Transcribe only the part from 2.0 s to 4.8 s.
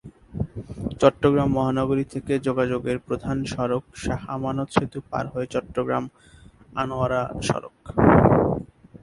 থেকে যোগাযোগের প্রধান সড়ক শাহ আমানত